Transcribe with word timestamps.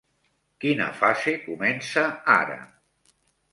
Quina 0.63 0.87
fase 1.01 1.35
comença 1.45 2.07
ara? 2.39 2.59